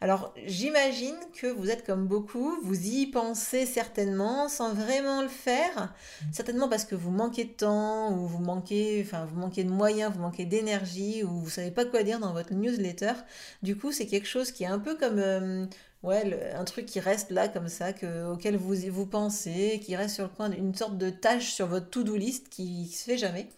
Alors 0.00 0.34
j'imagine 0.44 1.16
que 1.34 1.46
vous 1.46 1.70
êtes 1.70 1.86
comme 1.86 2.06
beaucoup, 2.06 2.58
vous 2.62 2.86
y 2.86 3.06
pensez 3.06 3.64
certainement 3.64 4.48
sans 4.48 4.74
vraiment 4.74 5.22
le 5.22 5.28
faire, 5.28 5.94
certainement 6.32 6.68
parce 6.68 6.84
que 6.84 6.94
vous 6.94 7.10
manquez 7.10 7.44
de 7.44 7.52
temps 7.52 8.12
ou 8.12 8.26
vous 8.26 8.42
manquez, 8.42 9.02
enfin 9.06 9.24
vous 9.24 9.38
manquez 9.38 9.64
de 9.64 9.70
moyens, 9.70 10.12
vous 10.12 10.20
manquez 10.20 10.44
d'énergie 10.44 11.24
ou 11.24 11.40
vous 11.40 11.50
savez 11.50 11.70
pas 11.70 11.84
quoi 11.84 12.02
dire 12.02 12.18
dans 12.18 12.32
votre 12.32 12.52
newsletter. 12.52 13.12
Du 13.62 13.76
coup, 13.76 13.92
c'est 13.92 14.06
quelque 14.06 14.28
chose 14.28 14.52
qui 14.52 14.64
est 14.64 14.68
un 14.68 14.78
peu 14.78 14.96
comme 14.96 15.18
euh, 15.18 15.66
ouais, 16.02 16.52
un 16.54 16.64
truc 16.64 16.86
qui 16.86 17.00
reste 17.00 17.30
là 17.30 17.48
comme 17.48 17.68
ça, 17.68 17.92
que, 17.92 18.30
auquel 18.32 18.56
vous, 18.56 18.74
vous 18.90 19.06
pensez, 19.06 19.80
qui 19.84 19.96
reste 19.96 20.16
sur 20.16 20.24
le 20.24 20.30
coin 20.30 20.48
d'une 20.50 20.74
sorte 20.74 20.98
de 20.98 21.10
tâche 21.10 21.52
sur 21.52 21.66
votre 21.66 21.90
to-do 21.90 22.16
list 22.16 22.48
qui, 22.48 22.82
ne 22.82 22.86
se 22.86 23.04
fait 23.04 23.18
jamais. 23.18 23.48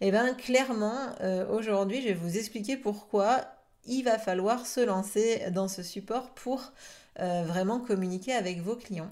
Et 0.00 0.08
eh 0.08 0.10
bien 0.10 0.34
clairement, 0.34 1.14
euh, 1.22 1.46
aujourd'hui, 1.48 2.02
je 2.02 2.08
vais 2.08 2.14
vous 2.14 2.36
expliquer 2.36 2.76
pourquoi 2.76 3.55
il 3.86 4.02
va 4.02 4.18
falloir 4.18 4.66
se 4.66 4.80
lancer 4.80 5.50
dans 5.50 5.68
ce 5.68 5.82
support 5.82 6.30
pour 6.34 6.72
vraiment 7.18 7.80
communiquer 7.80 8.34
avec 8.34 8.60
vos 8.60 8.76
clients. 8.76 9.10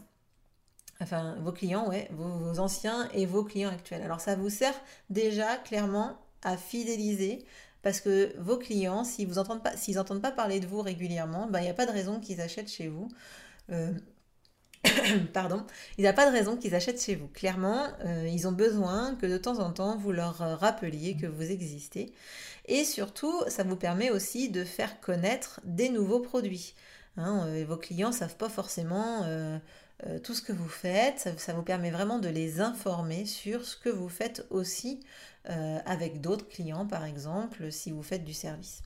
Enfin, 1.01 1.37
vos 1.41 1.53
clients, 1.53 1.89
ouais, 1.89 2.09
vos, 2.13 2.59
anciens 2.61 3.09
et 3.15 3.27
vos 3.27 3.45
clients 3.45 3.71
actuels. 3.71 4.03
Alors 4.03 4.21
ça 4.21 4.37
vous 4.37 4.51
sert 4.51 4.75
déjà 5.11 5.57
clairement 5.57 6.19
à 6.43 6.57
fidéliser 6.57 7.45
parce 7.83 8.01
que 8.01 8.35
vos 8.39 8.57
clients, 8.57 9.05
s'ils 9.05 9.29
n'entendent 9.29 10.23
pas 10.23 10.31
parler 10.31 10.61
de 10.61 10.67
vous 10.67 10.81
régulièrement, 10.81 11.47
ben, 11.47 11.61
il 11.61 11.65
n'y 11.65 11.71
a 11.71 11.75
pas 11.75 11.87
de 11.87 11.93
raison 11.93 12.21
qu'ils 12.21 12.41
achètent 12.41 12.71
chez 12.71 12.89
vous. 12.89 13.09
Euh, 13.71 13.93
pardon, 15.33 15.65
il 15.99 16.03
n'y 16.03 16.09
a 16.09 16.13
pas 16.13 16.27
de 16.27 16.33
raison 16.33 16.57
qu'ils 16.57 16.75
achètent 16.75 17.03
chez 17.03 17.15
vous. 17.15 17.29
Clairement, 17.29 17.89
euh, 18.05 18.29
ils 18.29 18.47
ont 18.47 18.53
besoin 18.53 19.15
que 19.17 19.27
de 19.27 19.39
temps 19.39 19.59
en 19.59 19.73
temps 19.73 19.97
vous 19.97 20.13
leur 20.13 20.37
rappeliez 20.59 21.17
que 21.17 21.27
vous 21.27 21.51
existez. 21.51 22.13
Et 22.67 22.85
surtout, 22.85 23.43
ça 23.49 23.63
vous 23.63 23.77
permet 23.77 24.11
aussi 24.11 24.49
de 24.49 24.65
faire 24.65 25.01
connaître 25.01 25.61
des 25.65 25.91
nouveaux 25.91 26.21
produits. 26.21 26.75
Hein, 27.17 27.47
euh, 27.47 27.65
vos 27.67 27.77
clients 27.77 28.09
ne 28.09 28.15
savent 28.15 28.37
pas 28.37 28.49
forcément 28.49 29.23
euh, 30.07 30.19
tout 30.19 30.35
ce 30.35 30.43
que 30.43 30.53
vous 30.53 30.69
faites. 30.69 31.29
Ça, 31.39 31.53
vous 31.53 31.63
permet 31.63 31.91
vraiment 31.91 32.19
de 32.19 32.29
les 32.29 32.61
informer 32.61 33.27
sur 33.27 33.65
ce 33.65 33.77
que 33.77 33.89
vous 33.89 34.09
faites 34.09 34.47
aussi 34.51 35.01
euh, 35.51 35.79
avec 35.87 36.21
d'autres 36.21 36.49
clients, 36.49 36.87
par 36.87 37.05
exemple, 37.05 37.71
si 37.71 37.91
vous 37.91 38.03
faites 38.03 38.25
du 38.25 38.35
service. 38.35 38.83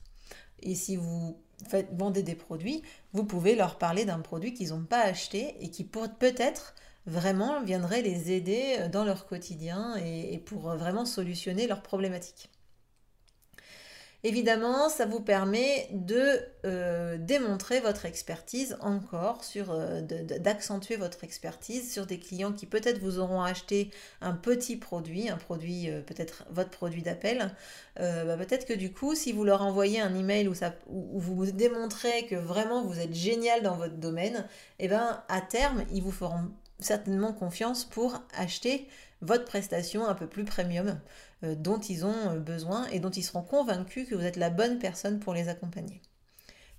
Et 0.61 0.75
si 0.75 0.97
vous 0.97 1.37
faites, 1.67 1.89
vendez 1.97 2.23
des 2.23 2.35
produits, 2.35 2.83
vous 3.13 3.23
pouvez 3.23 3.55
leur 3.55 3.77
parler 3.77 4.05
d'un 4.05 4.19
produit 4.19 4.53
qu'ils 4.53 4.69
n'ont 4.69 4.83
pas 4.83 5.01
acheté 5.01 5.55
et 5.59 5.69
qui 5.69 5.83
peut-être 5.83 6.75
vraiment 7.05 7.61
viendrait 7.63 8.01
les 8.01 8.31
aider 8.31 8.77
euh, 8.79 8.89
dans 8.89 9.03
leur 9.03 9.25
quotidien 9.25 9.95
et 9.97 10.37
pour 10.37 10.61
vraiment 10.61 11.05
solutionner 11.05 11.67
leurs 11.67 11.81
problématiques. 11.81 12.49
Évidemment, 14.25 14.89
ça 14.89 15.05
vous 15.05 15.21
permet 15.21 15.87
de 15.93 16.41
euh, 16.65 17.17
démontrer 17.17 17.79
votre 17.79 18.05
expertise 18.05 18.75
encore, 18.81 19.41
euh, 19.55 20.01
d'accentuer 20.01 20.97
votre 20.97 21.23
expertise 21.23 21.89
sur 21.89 22.05
des 22.05 22.19
clients 22.19 22.51
qui 22.51 22.65
peut-être 22.65 22.99
vous 22.99 23.19
auront 23.19 23.41
acheté 23.41 23.91
un 24.19 24.33
petit 24.33 24.75
produit, 24.75 25.29
un 25.29 25.37
produit, 25.37 25.89
euh, 25.89 26.01
peut-être 26.01 26.43
votre 26.51 26.69
produit 26.69 27.01
d'appel. 27.01 27.55
Bah, 27.95 28.37
peut-être 28.37 28.65
que 28.65 28.73
du 28.73 28.93
coup, 28.93 29.13
si 29.13 29.33
vous 29.33 29.43
leur 29.43 29.61
envoyez 29.61 29.99
un 29.99 30.15
email 30.15 30.47
où, 30.47 30.53
où, 30.87 31.19
vous 31.19 31.45
démontrez 31.51 32.25
que 32.27 32.35
vraiment 32.35 32.81
vous 32.81 32.97
êtes 32.97 33.13
génial 33.13 33.61
dans 33.61 33.75
votre 33.75 33.95
domaine, 33.95 34.47
eh 34.79 34.87
ben 34.87 35.21
à 35.27 35.41
terme, 35.41 35.83
ils 35.91 36.01
vous 36.01 36.11
feront 36.11 36.49
certainement 36.79 37.33
confiance 37.33 37.83
pour 37.83 38.21
acheter 38.37 38.87
votre 39.21 39.43
prestation 39.43 40.07
un 40.07 40.15
peu 40.15 40.27
plus 40.27 40.45
premium. 40.45 40.97
Euh, 41.45 41.55
dont 41.55 41.79
ils 41.79 42.05
ont 42.05 42.31
euh, 42.31 42.39
besoin 42.39 42.85
et 42.87 42.99
dont 42.99 43.09
ils 43.09 43.23
seront 43.23 43.41
convaincus 43.41 44.09
que 44.09 44.13
vous 44.13 44.25
êtes 44.25 44.35
la 44.35 44.49
bonne 44.49 44.77
personne 44.77 45.19
pour 45.19 45.33
les 45.33 45.47
accompagner. 45.47 46.01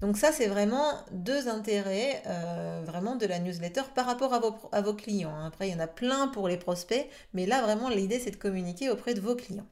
Donc 0.02 0.18
ça, 0.18 0.32
c'est 0.32 0.48
vraiment 0.48 0.98
deux 1.12 1.48
intérêts 1.48 2.22
euh, 2.26 2.82
vraiment 2.84 3.16
de 3.16 3.24
la 3.24 3.38
newsletter 3.38 3.82
par 3.94 4.04
rapport 4.04 4.34
à 4.34 4.80
vos, 4.82 4.94
clients. 4.94 5.34
Hein. 5.34 5.46
Après, 5.46 5.68
il 5.68 5.72
y 5.72 5.74
en 5.74 5.80
a 5.80 5.86
plein 5.86 6.28
pour 6.28 6.46
les 6.46 6.58
prospects, 6.58 7.08
mais 7.32 7.46
là, 7.46 7.62
vraiment, 7.62 7.88
l'idée, 7.88 8.18
c'est 8.18 8.30
de 8.30 8.36
communiquer 8.36 8.90
auprès 8.90 9.14
de 9.14 9.20
vos 9.20 9.34
clients. 9.34 9.66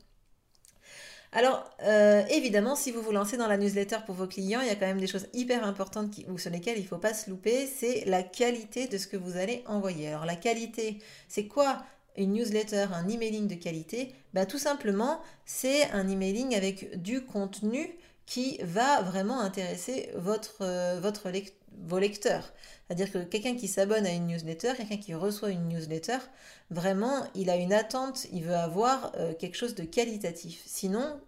Alors, 1.33 1.71
évidemment, 2.31 2.75
si 2.75 2.91
vous 2.91 3.03
vous 3.03 3.13
lancez 3.13 3.37
dans 3.37 3.49
la 3.49 3.59
newsletter 3.59 3.99
pour 4.07 4.15
vos 4.15 4.27
clients, 4.27 4.61
il 4.63 4.67
y 4.67 4.71
a 4.71 4.75
quand 4.75 4.87
même 4.87 5.01
des 5.01 5.07
choses 5.07 5.27
hyper 5.35 5.63
importantes 5.65 6.15
sur 6.39 6.51
lesquelles 6.51 6.79
il 6.79 6.85
ne 6.85 6.89
faut 6.89 6.97
pas 6.97 7.13
se 7.13 7.29
louper, 7.29 7.67
c'est 7.67 8.05
la 8.07 8.23
qualité 8.23 8.87
de 8.87 8.97
ce 8.97 9.07
que 9.07 9.19
vous 9.19 9.37
allez 9.37 9.63
envoyer. 9.67 10.09
Alors, 10.09 10.25
la 10.25 10.37
qualité, 10.37 10.99
c'est 11.29 11.47
quoi? 11.47 11.85
Une 12.19 12.33
newsletter, 12.33 12.87
un 12.93 13.09
emailing 13.09 13.49
de 13.49 13.55
qualité 13.55 14.15
bah, 14.35 14.47
Tout 14.47 14.59
simplement, 14.59 15.21
c'est 15.47 15.91
un 15.91 16.09
emailing 16.09 16.55
avec 16.55 17.01
du 17.01 17.25
contenu 17.25 17.89
qui 18.27 18.59
va 18.63 19.01
vraiment 19.03 19.41
intéresser 19.41 20.11
votre, 20.15 20.57
euh, 20.61 21.01
votre 21.01 21.31
vos 21.87 21.99
lecteurs. 21.99 22.53
C'est-à-dire 22.87 23.11
que 23.11 23.19
quelqu'un 23.19 23.57
qui 23.57 23.69
s'abonne 23.69 24.05
à 24.07 24.11
une 24.11 24.27
newsletter, 24.27 24.75
quelqu'un 24.77 24.97
qui 24.99 25.15
reçoit 25.15 25.51
une 25.51 25.69
newsletter, 25.69 26.19
vraiment, 26.71 27.25
il 27.35 27.51
a 27.51 27.57
une 27.57 27.73
attente, 27.73 28.27
il 28.33 28.45
veut 28.45 28.57
avoir 28.57 29.13
euh, 29.17 29.33
quelque 29.35 29.57
chose 29.57 29.75
de 29.75 29.85
qualitatif. 29.85 30.63
Sinon, 30.67 31.21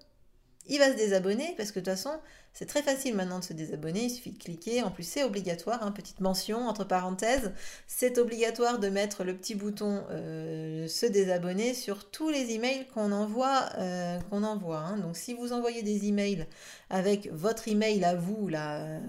il 0.68 0.78
va 0.78 0.92
se 0.92 0.96
désabonner 0.96 1.54
parce 1.56 1.72
que 1.72 1.80
de 1.80 1.84
toute 1.84 1.94
façon, 1.94 2.12
c'est 2.52 2.66
très 2.66 2.82
facile 2.82 3.14
maintenant 3.14 3.38
de 3.38 3.44
se 3.44 3.52
désabonner, 3.52 4.04
il 4.04 4.10
suffit 4.10 4.32
de 4.32 4.38
cliquer. 4.38 4.82
En 4.82 4.90
plus, 4.90 5.04
c'est 5.04 5.22
obligatoire, 5.22 5.82
hein, 5.82 5.92
petite 5.92 6.20
mention 6.20 6.68
entre 6.68 6.84
parenthèses, 6.84 7.52
c'est 7.86 8.18
obligatoire 8.18 8.78
de 8.78 8.88
mettre 8.88 9.24
le 9.24 9.36
petit 9.36 9.54
bouton 9.54 10.04
euh, 10.10 10.88
se 10.88 11.06
désabonner 11.06 11.74
sur 11.74 12.10
tous 12.10 12.28
les 12.30 12.52
emails 12.52 12.86
qu'on 12.92 13.12
envoie. 13.12 13.68
Euh, 13.78 14.18
qu'on 14.30 14.42
envoie 14.42 14.80
hein. 14.80 14.98
Donc, 14.98 15.16
si 15.16 15.34
vous 15.34 15.52
envoyez 15.52 15.82
des 15.82 16.08
emails 16.08 16.46
avec 16.90 17.30
votre 17.32 17.68
email 17.68 18.04
à 18.04 18.14
vous, 18.14 18.48
euh, 18.52 19.00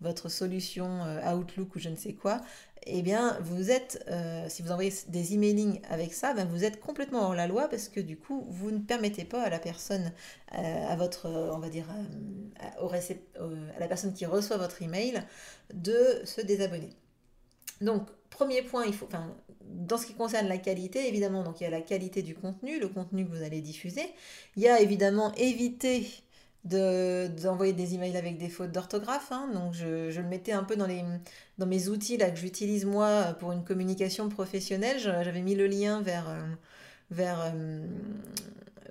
votre 0.00 0.28
solution 0.28 1.00
Outlook 1.26 1.76
ou 1.76 1.78
je 1.78 1.88
ne 1.88 1.96
sais 1.96 2.12
quoi, 2.12 2.42
eh 2.86 3.02
bien, 3.02 3.38
vous 3.40 3.70
êtes, 3.70 4.04
euh, 4.08 4.46
si 4.48 4.62
vous 4.62 4.70
envoyez 4.70 4.92
des 5.08 5.34
emailing 5.34 5.80
avec 5.88 6.12
ça, 6.12 6.34
ben 6.34 6.46
vous 6.46 6.64
êtes 6.64 6.80
complètement 6.80 7.22
hors 7.22 7.34
la 7.34 7.46
loi 7.46 7.68
parce 7.68 7.88
que 7.88 8.00
du 8.00 8.16
coup, 8.16 8.44
vous 8.48 8.70
ne 8.70 8.78
permettez 8.78 9.24
pas 9.24 9.42
à 9.42 9.50
la 9.50 9.58
personne, 9.58 10.12
euh, 10.58 10.86
à 10.88 10.94
votre, 10.96 11.28
on 11.28 11.58
va 11.58 11.68
dire, 11.68 11.86
euh, 13.40 13.70
à, 13.76 13.80
la 13.80 13.88
personne 13.88 14.12
qui 14.12 14.26
reçoit 14.26 14.58
votre 14.58 14.82
email 14.82 15.22
de 15.72 16.22
se 16.24 16.40
désabonner. 16.40 16.90
Donc, 17.80 18.06
premier 18.30 18.62
point, 18.62 18.84
il 18.84 18.92
faut, 18.94 19.06
enfin, 19.06 19.34
dans 19.62 19.96
ce 19.96 20.06
qui 20.06 20.14
concerne 20.14 20.48
la 20.48 20.58
qualité, 20.58 21.08
évidemment, 21.08 21.42
donc 21.42 21.60
il 21.60 21.64
y 21.64 21.66
a 21.66 21.70
la 21.70 21.80
qualité 21.80 22.22
du 22.22 22.34
contenu, 22.34 22.78
le 22.78 22.88
contenu 22.88 23.24
que 23.24 23.30
vous 23.30 23.42
allez 23.42 23.60
diffuser. 23.60 24.04
Il 24.56 24.62
y 24.62 24.68
a 24.68 24.80
évidemment 24.80 25.32
éviter 25.34 26.06
d'envoyer 26.64 27.74
des 27.74 27.94
emails 27.94 28.16
avec 28.16 28.38
des 28.38 28.48
fautes 28.48 28.72
d'orthographe. 28.72 29.30
Hein. 29.32 29.50
donc 29.52 29.74
je, 29.74 30.10
je, 30.10 30.20
le 30.20 30.26
mettais 30.26 30.52
un 30.52 30.64
peu 30.64 30.76
dans, 30.76 30.86
les, 30.86 31.04
dans 31.58 31.66
mes 31.66 31.88
outils 31.88 32.16
là, 32.16 32.30
que 32.30 32.38
j'utilise 32.38 32.86
moi 32.86 33.36
pour 33.38 33.52
une 33.52 33.64
communication 33.64 34.28
professionnelle. 34.28 34.98
J'avais 34.98 35.42
mis 35.42 35.54
le 35.54 35.66
lien 35.66 36.00
vers, 36.00 36.28
euh, 36.28 36.40
vers, 37.10 37.40
euh, 37.54 37.86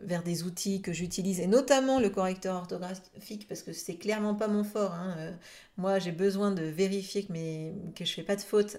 vers 0.01 0.23
des 0.23 0.43
outils 0.43 0.81
que 0.81 0.91
j'utilise 0.91 1.39
et 1.39 1.47
notamment 1.47 1.99
le 1.99 2.09
correcteur 2.09 2.55
orthographique 2.55 3.47
parce 3.47 3.61
que 3.61 3.73
c'est 3.73 3.95
clairement 3.95 4.35
pas 4.35 4.47
mon 4.47 4.63
fort. 4.63 4.93
Hein. 4.93 5.15
Euh, 5.17 5.31
moi 5.77 5.99
j'ai 5.99 6.11
besoin 6.11 6.51
de 6.51 6.63
vérifier 6.63 7.25
que, 7.25 7.31
mes, 7.31 7.73
que 7.95 8.05
je 8.05 8.13
fais 8.13 8.23
pas 8.23 8.35
de 8.35 8.41
fautes 8.41 8.77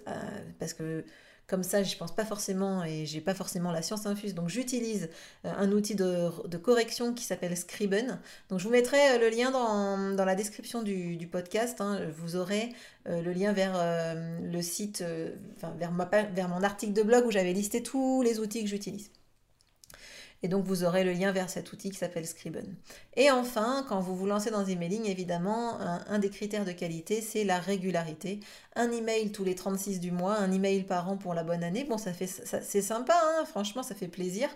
parce 0.58 0.74
que 0.74 1.04
comme 1.46 1.62
ça, 1.62 1.82
je 1.82 1.96
pense 1.96 2.14
pas 2.14 2.24
forcément 2.24 2.84
et 2.84 3.04
j'ai 3.04 3.20
pas 3.20 3.34
forcément 3.34 3.70
la 3.70 3.82
science 3.82 4.06
infuse. 4.06 4.34
Donc 4.34 4.48
j'utilise 4.48 5.10
euh, 5.44 5.52
un 5.56 5.72
outil 5.72 5.94
de, 5.94 6.56
correction 6.56 7.12
qui 7.12 7.24
s'appelle 7.24 7.54
Scriben. 7.56 8.18
Donc 8.48 8.60
je 8.60 8.64
vous 8.64 8.70
mettrai 8.70 8.98
euh, 9.12 9.18
le 9.18 9.28
lien 9.28 9.50
dans, 9.50 10.24
la 10.24 10.34
description 10.34 10.82
du, 10.82 11.28
podcast. 11.30 11.80
Hein. 11.80 12.00
Vous 12.16 12.36
aurez 12.36 12.72
euh, 13.08 13.20
le 13.20 13.32
lien 13.32 13.52
vers 13.52 13.74
le 14.42 14.62
site, 14.62 15.04
vers 15.78 15.90
mon 16.48 16.62
article 16.62 16.92
de 16.92 17.02
blog 17.02 17.26
où 17.26 17.30
j'avais 17.30 17.52
listé 17.52 17.82
tous 17.82 18.22
les 18.22 18.40
outils 18.40 18.62
que 18.62 18.70
j'utilise. 18.70 19.10
Et 20.44 20.48
donc 20.48 20.66
vous 20.66 20.84
aurez 20.84 21.04
le 21.04 21.12
lien 21.12 21.32
vers 21.32 21.48
cet 21.48 21.72
outil 21.72 21.88
qui 21.88 21.96
s'appelle 21.96 22.26
Scriben. 22.26 22.66
Et 23.16 23.30
enfin, 23.30 23.82
quand 23.88 23.98
vous 24.00 24.14
vous 24.14 24.26
lancez 24.26 24.50
dans 24.50 24.62
emailing, 24.62 25.06
évidemment, 25.06 25.80
un, 25.80 26.18
des 26.18 26.28
critères 26.28 26.66
de 26.66 26.72
qualité, 26.72 27.22
c'est 27.22 27.44
la 27.44 27.58
régularité. 27.58 28.40
Un 28.76 28.92
email 28.92 29.32
tous 29.32 29.42
les 29.42 29.54
36 29.54 30.00
du 30.00 30.10
mois, 30.10 30.36
un 30.36 30.52
email 30.52 30.82
par 30.82 31.08
an 31.08 31.16
pour 31.16 31.32
la 31.32 31.44
bonne 31.44 31.64
année. 31.64 31.84
Bon, 31.84 31.96
ça 31.96 32.12
fait, 32.12 32.26
c'est 32.26 32.82
sympa, 32.82 33.14
hein, 33.24 33.46
franchement, 33.46 33.82
ça 33.82 33.94
fait 33.94 34.06
plaisir, 34.06 34.50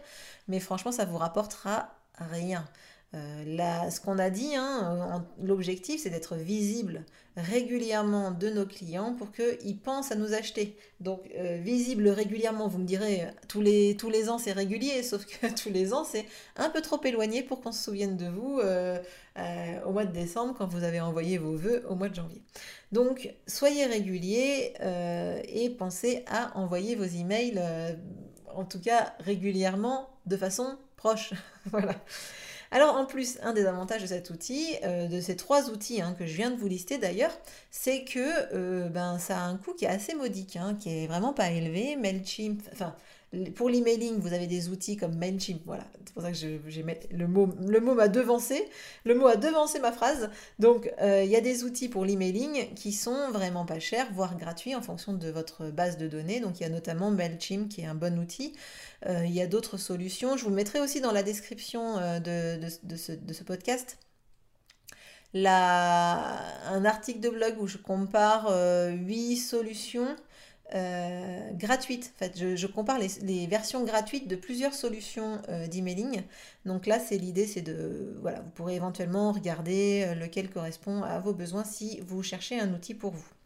mais 0.47 0.61
franchement, 0.61 0.93
ça 0.93 1.07
vous 1.07 1.17
rapportera 1.17 1.89
rien. 2.19 2.67
Euh, 3.15 3.91
ce 3.91 4.01
qu'on 4.01 4.19
a 4.19 4.29
dit, 4.29 4.55
hein, 4.55 5.25
l'objectif 5.43 6.03
c'est 6.03 6.11
d'être 6.11 6.37
visible 6.37 7.07
régulièrement 7.39 8.33
de 8.33 8.51
nos 8.51 8.67
clients 8.67 9.15
pour 9.15 9.33
qu'ils 9.33 9.79
pensent 9.79 10.13
à 10.13 10.15
nous 10.15 10.35
acheter. 10.35 10.77
Donc 11.01 11.21
euh, 11.39 11.59
visible 11.63 12.09
régulièrement, 12.09 12.69
vous 12.69 12.79
me 12.79 12.85
direz, 12.85 13.27
tous 13.49 13.63
les, 13.63 14.29
ans 14.29 14.37
c'est 14.37 14.53
régulier, 14.53 15.03
sauf 15.03 15.25
que 15.25 15.47
tous 15.63 15.71
les 15.71 15.95
ans 15.95 16.05
c'est 16.05 16.27
un 16.57 16.69
peu 16.69 16.83
trop 16.83 17.03
éloigné 17.03 17.43
pour 17.43 17.63
qu'on 17.63 17.73
se 17.73 17.83
souvienne 17.83 18.19
de 18.19 18.27
vous 18.27 18.61
euh, 18.63 18.99
au 19.87 19.93
mois 19.93 20.05
de 20.05 20.13
décembre 20.13 20.55
quand 20.59 20.67
vous 20.67 20.85
avez 20.85 21.01
envoyé 21.01 21.39
vos 21.39 21.57
vœux 21.57 21.87
au 21.89 21.95
mois 21.95 22.11
de 22.11 22.15
janvier. 22.15 22.43
Donc 22.93 23.33
soyez 23.47 23.87
réguliers 23.87 24.75
et 25.49 25.71
pensez 25.71 26.25
à 26.27 26.59
envoyer 26.59 26.95
vos 26.95 27.05
emails, 27.05 27.59
en 28.55 28.67
tout 28.67 28.81
cas 28.81 29.15
régulièrement, 29.21 30.11
de 30.27 30.37
façon 30.37 30.77
proche. 30.97 31.33
voilà. 31.67 31.95
Alors 32.71 32.97
en 32.97 33.07
plus, 33.07 33.39
un 33.43 33.53
des 33.53 33.67
avantages 33.67 34.03
de 34.03 34.07
cet 34.07 34.31
outil, 34.31 34.77
euh, 34.85 35.09
de 35.09 35.21
ces 35.21 35.37
trois 35.37 35.71
outils 35.71 36.03
hein, 36.03 36.15
que 36.19 36.27
je 36.27 36.35
viens 36.35 36.51
de 36.51 36.57
vous 36.57 36.69
lister 36.69 36.99
d'ailleurs, 36.99 37.33
c'est 37.71 38.05
que 38.05 38.55
euh, 38.55 38.89
ben, 38.89 39.19
ça 39.19 39.39
a 39.39 39.47
un 39.47 39.57
coût 39.57 39.73
qui 39.73 39.87
est 39.87 39.89
assez 39.89 40.15
modique, 40.15 40.57
hein, 40.57 40.77
qui 40.79 41.05
est 41.05 41.07
vraiment 41.07 41.33
pas 41.33 41.51
élevé. 41.51 41.97
Mailchimp, 41.97 42.61
enfin 42.73 42.95
pour 43.55 43.69
l'emailing, 43.69 44.19
vous 44.21 44.33
avez 44.33 44.47
des 44.47 44.71
outils 44.71 44.97
comme 44.97 45.15
Mailchimp, 45.17 45.61
voilà, 45.67 45.85
c'est 46.07 46.15
pour 46.15 46.23
ça 46.23 46.31
que 46.31 46.37
j'ai 46.37 46.61
le 47.11 47.29
mot, 47.29 47.51
le 47.61 47.81
mot 47.81 47.95
m'a 47.95 48.09
devancé, 48.09 48.67
le 49.05 49.15
mot 49.15 49.27
a 49.27 49.37
devancé 49.37 49.81
ma 49.81 49.93
phrase. 49.93 50.31
Donc 50.59 50.91
euh, 51.03 51.23
il 51.25 51.31
y 51.31 51.37
a 51.37 51.43
des 51.43 51.63
outils 51.63 51.89
pour 51.89 52.07
l'emailing 52.07 52.73
qui 52.75 52.93
sont 52.93 53.31
vraiment 53.31 53.67
pas 53.67 53.81
chers, 53.81 54.11
voire 54.15 54.37
gratuits 54.39 54.75
en 54.75 54.81
fonction 54.81 55.13
de 55.13 55.29
votre 55.29 55.71
base 55.71 55.99
de 55.99 56.09
données. 56.09 56.41
Donc 56.41 56.59
il 56.59 56.63
y 56.63 56.67
a 56.67 56.71
notamment 56.71 57.11
Mailchimp 57.11 57.69
qui 57.69 57.83
est 57.83 57.87
un 57.87 57.95
bon 57.95 58.19
outil. 58.19 58.55
Euh, 59.07 59.25
il 59.27 59.33
y 59.33 59.43
a 59.43 59.47
d'autres 59.47 59.77
solutions. 59.77 60.39
Je 60.39 60.45
vous 60.45 60.51
mettrai 60.51 60.81
aussi 60.81 61.03
dans 61.03 61.13
la 61.13 61.23
description 61.23 61.99
euh, 61.99 62.21
de, 62.21 62.97
ce, 62.97 63.13
de 63.13 63.33
ce 63.33 63.45
podcast 63.45 63.99
un 65.35 66.85
article 66.87 67.21
de 67.21 67.29
blog 67.29 67.57
où 67.61 67.67
je 67.67 67.77
compare 67.77 68.51
8 68.91 69.37
solutions 69.37 70.17
euh, 70.75 71.51
gratuite. 71.53 72.13
En 72.17 72.19
fait, 72.19 72.57
je, 72.57 72.67
compare 72.67 72.99
les, 72.99 73.47
versions 73.47 73.85
gratuites 73.85 74.29
de 74.29 74.37
plusieurs 74.37 74.75
solutions 74.75 75.41
euh, 75.49 75.67
d'emailing. 75.67 76.23
Donc 76.67 76.87
là, 76.87 76.99
c'est 76.99 77.17
l'idée, 77.17 77.47
c'est 77.47 77.63
de, 77.63 78.17
voilà, 78.21 78.41
vous 78.41 78.51
pourrez 78.51 78.75
éventuellement 78.75 79.33
regarder 79.33 80.05
euh, 80.07 80.15
lequel 80.15 80.51
correspond 80.51 81.03
à 81.03 81.19
vos 81.21 81.33
besoins 81.33 81.65
si 81.65 82.01
vous 82.07 82.23
cherchez 82.23 82.61
un 82.61 82.73
outil 82.75 82.95
pour 82.95 83.13
vous. 83.13 83.38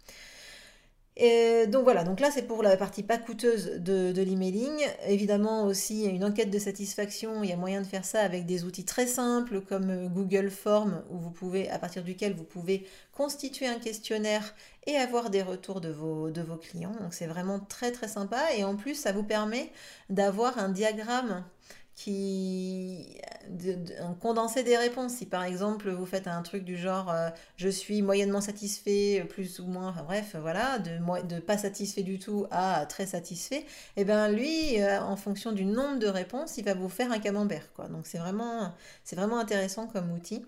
Et 1.16 1.66
donc 1.66 1.84
voilà, 1.84 2.04
donc 2.04 2.20
là 2.20 2.30
c'est 2.30 2.42
pour 2.42 2.62
la 2.62 2.74
partie 2.78 3.02
pas 3.02 3.18
coûteuse 3.18 3.72
de, 3.78 4.22
l'emailing. 4.22 4.72
Évidemment 5.06 5.64
aussi 5.64 6.04
une 6.04 6.24
enquête 6.24 6.50
de 6.50 6.58
satisfaction, 6.58 7.42
il 7.42 7.50
y 7.50 7.52
a 7.52 7.56
moyen 7.56 7.82
de 7.82 7.86
faire 7.86 8.06
ça 8.06 8.22
avec 8.22 8.46
des 8.46 8.64
outils 8.64 8.86
très 8.86 9.06
simples 9.06 9.60
comme 9.60 9.90
euh, 9.90 10.08
Google 10.08 10.50
Form 10.50 11.02
où 11.10 11.18
vous 11.18 11.30
pouvez, 11.30 11.68
à 11.68 11.78
partir 11.78 12.02
duquel 12.02 12.32
vous 12.32 12.44
pouvez 12.44 12.86
constituer 13.12 13.66
un 13.66 13.78
questionnaire 13.78 14.54
et 14.86 14.96
avoir 14.96 15.28
des 15.28 15.42
retours 15.42 15.82
de 15.82 15.90
vos, 15.90 16.30
de 16.30 16.40
vos 16.40 16.56
clients. 16.56 16.96
Donc 17.02 17.12
c'est 17.12 17.26
vraiment 17.26 17.60
très 17.60 17.92
très 17.92 18.08
sympa 18.08 18.40
et 18.56 18.64
en 18.64 18.76
plus 18.76 18.94
ça 18.94 19.12
vous 19.12 19.24
permet 19.24 19.70
d'avoir 20.08 20.58
un 20.58 20.70
diagramme 20.70 21.44
qui 21.94 23.18
de, 23.48 23.76
un 24.02 24.14
condensé 24.14 24.62
des 24.62 24.76
réponses. 24.76 25.14
Si 25.14 25.26
par 25.26 25.44
exemple 25.44 25.90
vous 25.90 26.06
faites 26.06 26.26
un 26.26 26.42
truc 26.42 26.64
du 26.64 26.76
genre 26.76 27.10
euh, 27.10 27.30
je 27.56 27.68
suis 27.68 28.02
moyennement 28.02 28.40
satisfait, 28.40 29.24
plus 29.28 29.60
ou 29.60 29.66
moins, 29.66 29.94
bref, 30.04 30.36
voilà, 30.40 30.78
de, 30.78 31.40
pas 31.40 31.58
satisfait 31.58 32.02
du 32.02 32.18
tout 32.18 32.46
à 32.50 32.86
très 32.86 33.06
satisfait, 33.06 33.60
et 33.60 33.66
eh 33.98 34.04
bien 34.04 34.28
lui, 34.28 34.80
euh, 34.80 35.00
en 35.00 35.16
fonction 35.16 35.52
du 35.52 35.64
nombre 35.64 35.98
de 35.98 36.06
réponses, 36.06 36.56
il 36.58 36.64
va 36.64 36.74
vous 36.74 36.88
faire 36.88 37.12
un 37.12 37.18
camembert. 37.18 37.72
Quoi. 37.74 37.88
Donc 37.88 38.06
c'est 38.06 38.18
vraiment, 38.18 38.72
vraiment 39.12 39.38
intéressant 39.38 39.86
comme 39.86 40.12
outil. 40.12 40.44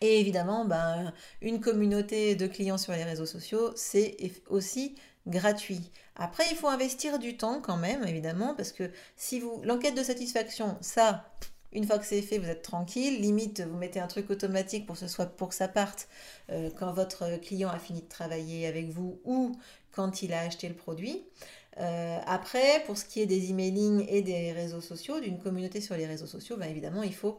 Et 0.00 0.20
évidemment, 0.20 0.64
ben, 0.64 1.12
une 1.40 1.60
communauté 1.60 2.36
de 2.36 2.46
clients 2.46 2.78
sur 2.78 2.92
les 2.92 3.02
réseaux 3.04 3.26
sociaux, 3.26 3.72
c'est 3.74 4.16
aussi 4.48 4.94
gratuit. 5.26 5.90
Après, 6.18 6.44
il 6.50 6.56
faut 6.56 6.68
investir 6.68 7.18
du 7.18 7.36
temps 7.36 7.60
quand 7.60 7.76
même, 7.76 8.04
évidemment, 8.04 8.54
parce 8.54 8.72
que 8.72 8.90
si 9.16 9.38
vous 9.40 9.60
l'enquête 9.62 9.94
de 9.94 10.02
satisfaction, 10.02 10.76
ça, 10.80 11.24
une 11.72 11.86
fois 11.86 11.98
que 11.98 12.04
c'est 12.04 12.22
fait, 12.22 12.38
vous 12.38 12.48
êtes 12.48 12.62
tranquille. 12.62 13.20
Limite, 13.20 13.60
vous 13.60 13.78
mettez 13.78 14.00
un 14.00 14.08
truc 14.08 14.28
automatique 14.30 14.84
pour 14.84 14.94
que, 14.96 15.00
ce 15.00 15.08
soit, 15.08 15.26
pour 15.26 15.48
que 15.48 15.54
ça 15.54 15.68
parte 15.68 16.08
euh, 16.50 16.70
quand 16.78 16.92
votre 16.92 17.40
client 17.40 17.70
a 17.70 17.78
fini 17.78 18.02
de 18.02 18.08
travailler 18.08 18.66
avec 18.66 18.88
vous 18.88 19.20
ou 19.24 19.56
quand 19.92 20.22
il 20.22 20.32
a 20.32 20.40
acheté 20.40 20.68
le 20.68 20.74
produit. 20.74 21.24
Euh, 21.78 22.18
après, 22.26 22.82
pour 22.86 22.98
ce 22.98 23.04
qui 23.04 23.20
est 23.20 23.26
des 23.26 23.50
emailing 23.50 24.04
et 24.08 24.22
des 24.22 24.52
réseaux 24.52 24.80
sociaux, 24.80 25.20
d'une 25.20 25.38
communauté 25.38 25.80
sur 25.80 25.96
les 25.96 26.06
réseaux 26.06 26.26
sociaux, 26.26 26.56
bien 26.56 26.68
évidemment, 26.68 27.04
il 27.04 27.14
faut 27.14 27.38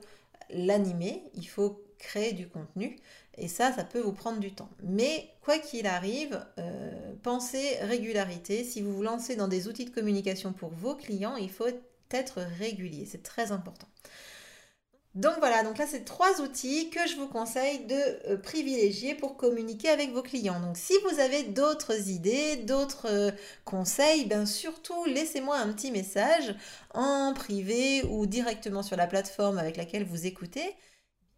l'animer, 0.50 1.24
il 1.36 1.48
faut 1.48 1.84
créer 1.98 2.32
du 2.32 2.48
contenu. 2.48 2.98
Et 3.40 3.48
ça, 3.48 3.74
ça 3.74 3.84
peut 3.84 4.00
vous 4.00 4.12
prendre 4.12 4.40
du 4.40 4.52
temps. 4.52 4.70
Mais 4.84 5.30
quoi 5.42 5.58
qu'il 5.58 5.88
arrive, 5.88 6.46
euh, 6.60 7.14
pensez 7.24 7.78
régularité. 7.82 8.64
Si 8.64 8.82
vous 8.82 8.94
vous 8.94 9.04
lancez 9.04 9.36
dans 9.36 9.48
des 9.48 9.68
outils 9.68 9.86
de 9.86 9.90
communication 9.90 10.54
pour 10.54 10.70
vos 10.70 10.96
clients, 10.96 11.36
il 11.36 11.50
faut 11.50 11.68
être 12.12 12.40
régulier. 12.60 13.06
C'est 13.06 13.24
très 13.24 13.52
important. 13.52 13.88
Donc 15.16 15.34
voilà, 15.40 15.64
donc 15.64 15.80
là 15.80 15.86
c'est 15.88 16.06
trois 16.06 16.40
outils 16.40 16.92
que 16.92 17.08
je 17.08 17.16
vous 17.16 17.28
conseille 17.28 17.80
de 17.86 18.30
euh, 18.30 18.38
privilégier 18.38 19.16
pour 19.16 19.38
communiquer 19.38 19.90
avec 19.90 20.12
vos 20.12 20.22
clients. 20.22 20.60
Donc 20.60 20.78
si 20.78 20.94
vous 21.04 21.20
avez 21.20 21.44
d'autres 21.44 22.10
idées, 22.10 22.58
d'autres 22.58 23.08
euh, 23.10 23.32
conseils, 23.66 24.26
bien 24.26 24.46
surtout 24.46 25.04
laissez-moi 25.06 25.58
un 25.58 25.74
petit 25.74 25.92
message 25.92 26.56
en 26.94 27.34
privé 27.34 28.04
ou 28.04 28.28
directement 28.28 28.84
sur 28.84 28.98
la 28.98 29.08
plateforme 29.08 29.58
avec 29.58 29.78
laquelle 29.78 30.06
vous 30.06 30.28
écoutez. 30.28 30.76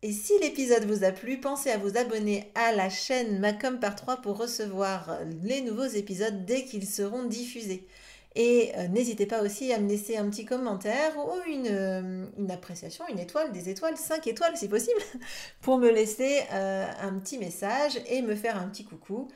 Et 0.04 0.12
si 0.12 0.34
l'épisode 0.40 0.86
vous 0.86 1.04
a 1.04 1.12
plu, 1.12 1.40
pensez 1.40 1.70
à 1.70 1.78
vous 1.78 1.96
abonner 1.96 2.50
à 2.56 2.72
la 2.72 2.90
chaîne 2.90 3.40
Macom 3.40 3.80
par 3.80 3.96
3 3.96 4.18
pour 4.18 4.38
recevoir 4.38 5.20
les 5.44 5.62
nouveaux 5.62 5.86
épisodes 5.86 6.44
dès 6.44 6.66
qu'ils 6.66 6.88
seront 6.88 7.24
diffusés. 7.24 7.86
Et 8.34 8.72
euh, 8.78 8.88
n'hésitez 8.88 9.28
pas 9.28 9.44
aussi 9.44 9.72
à 9.74 9.80
me 9.80 9.88
laisser 9.88 10.18
un 10.18 10.28
petit 10.30 10.46
commentaire 10.46 11.16
ou 11.18 11.32
une, 11.48 11.68
euh, 11.70 12.26
appréciation, 12.50 13.06
une 13.10 13.20
étoile, 13.20 13.52
des 13.52 13.70
étoiles, 13.70 13.98
5 13.98 14.26
étoiles 14.26 14.58
si 14.58 14.70
possible, 14.70 15.02
pour 15.62 15.78
me 15.78 15.92
laisser 15.92 16.40
euh, 16.52 16.88
un 17.02 17.14
petit 17.20 17.38
message 17.38 18.00
et 18.08 18.24
me 18.24 18.36
faire 18.36 18.58
un 18.58 18.70
petit 18.70 18.86
coucou. 18.86 19.28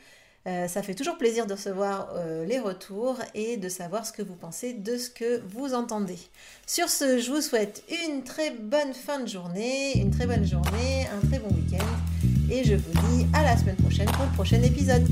Euh, 0.47 0.67
ça 0.67 0.84
fait 0.84 0.93
toujours 0.93 1.17
plaisir 1.17 1.47
de 1.47 1.53
recevoir 1.53 2.10
euh, 2.15 2.45
les 2.45 2.60
retours 2.60 3.17
et 3.34 3.58
de 3.58 3.67
savoir 3.67 4.05
ce 4.05 4.12
que 4.12 4.21
vous 4.21 4.36
pensez 4.36 4.73
de 4.73 4.97
ce 4.97 5.10
que 5.10 5.41
vous 5.47 5.73
entendez. 5.73 6.19
Sur 6.67 6.89
ce, 6.89 7.19
je 7.19 7.31
vous 7.31 7.41
souhaite 7.41 7.84
une 8.05 8.23
très 8.23 8.51
bonne 8.51 8.93
fin 8.93 9.19
de 9.19 9.27
journée, 9.27 9.97
une 9.97 10.12
très 10.12 10.27
bonne 10.27 10.45
journée, 10.45 11.08
un 11.12 11.27
très 11.27 11.39
bon 11.39 11.49
week-end 11.55 11.86
et 12.51 12.63
je 12.63 12.75
vous 12.75 12.91
dis 13.10 13.25
à 13.34 13.43
la 13.43 13.58
semaine 13.58 13.77
prochaine 13.77 14.10
pour 14.12 14.25
le 14.25 14.31
prochain 14.34 14.62
épisode. 14.62 15.08